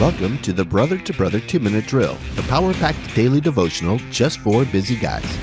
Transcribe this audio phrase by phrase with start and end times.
[0.00, 4.40] Welcome to the Brother to Brother 2 Minute Drill, the power packed daily devotional just
[4.40, 5.38] for busy guys.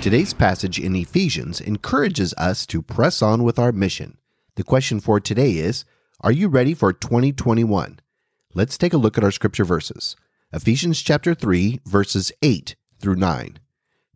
[0.00, 4.16] Today's passage in Ephesians encourages us to press on with our mission.
[4.54, 5.84] The question for today is
[6.20, 7.98] Are you ready for 2021?
[8.54, 10.14] Let's take a look at our scripture verses.
[10.52, 13.58] Ephesians chapter 3, verses 8 through 9.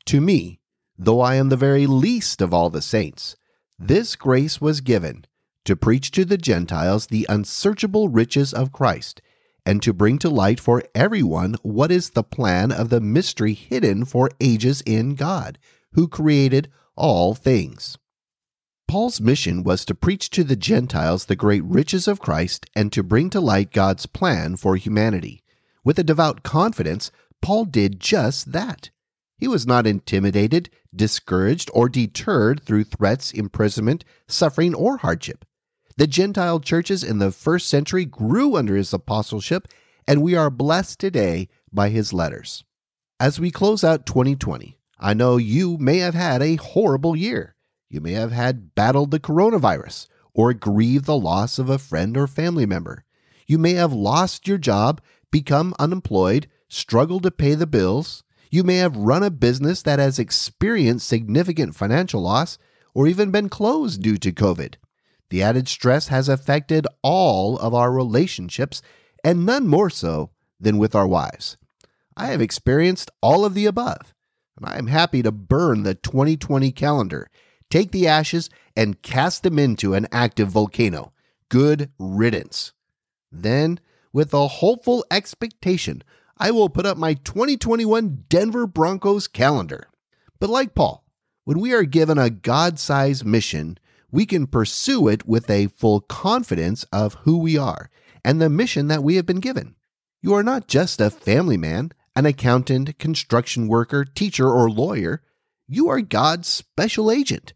[0.05, 0.61] To me,
[0.97, 3.35] though I am the very least of all the saints,
[3.77, 5.25] this grace was given
[5.65, 9.21] to preach to the Gentiles the unsearchable riches of Christ
[9.65, 14.05] and to bring to light for everyone what is the plan of the mystery hidden
[14.05, 15.59] for ages in God,
[15.93, 17.99] who created all things.
[18.89, 23.05] Paul's mission was to preach to the Gentiles the great riches of Christ and to
[23.05, 25.45] bring to light God's plan for humanity.
[25.85, 28.91] With a devout confidence, Paul did just that.
[29.39, 35.45] He was not intimidated, discouraged, or deterred through threats, imprisonment, suffering, or hardship.
[36.01, 39.69] The Gentile churches in the first century grew under his apostleship,
[40.09, 42.65] and we are blessed today by his letters.
[43.21, 47.55] As we close out 2020, I know you may have had a horrible year.
[47.91, 52.27] You may have had battled the coronavirus or grieved the loss of a friend or
[52.27, 53.05] family member.
[53.47, 58.25] You may have lost your job, become unemployed, struggled to pay the bills.
[58.51, 62.57] You may have run a business that has experienced significant financial loss
[62.95, 64.77] or even been closed due to COVID.
[65.31, 68.83] The added stress has affected all of our relationships,
[69.25, 71.57] and none more so than with our wives.
[72.17, 74.13] I have experienced all of the above,
[74.57, 77.31] and I am happy to burn the 2020 calendar,
[77.71, 81.13] take the ashes, and cast them into an active volcano.
[81.49, 82.73] Good riddance.
[83.31, 83.81] Then,
[84.13, 86.03] with a hopeful expectation,
[86.37, 89.89] I will put up my 2021 Denver Broncos calendar.
[90.41, 91.05] But like Paul,
[91.45, 93.79] when we are given a God sized mission,
[94.13, 97.91] we can pursue it with a full confidence of who we are
[98.25, 99.77] and the mission that we have been given.
[100.23, 105.23] You are not just a family man, an accountant, construction worker, teacher, or lawyer.
[105.67, 107.55] You are God's special agent.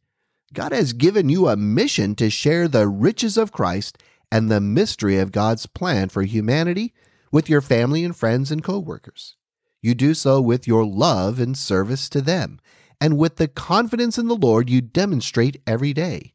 [0.53, 3.99] God has given you a mission to share the riches of Christ
[4.31, 6.95] and the mystery of God's plan for humanity
[7.33, 9.37] with your family and friends and coworkers.
[9.83, 12.61] You do so with your love and service to them,
[13.01, 16.34] and with the confidence in the Lord you demonstrate every day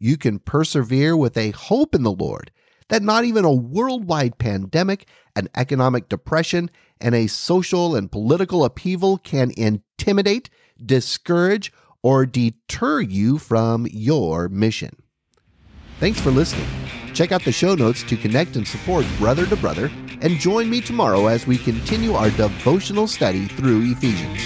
[0.00, 2.50] you can persevere with a hope in the Lord
[2.88, 5.06] that not even a worldwide pandemic,
[5.36, 10.50] an economic depression, and a social and political upheaval can intimidate,
[10.84, 11.72] discourage,
[12.02, 14.96] or deter you from your mission.
[16.00, 16.66] Thanks for listening.
[17.14, 19.90] Check out the show notes to connect and support Brother to Brother,
[20.22, 24.40] and join me tomorrow as we continue our devotional study through Ephesians.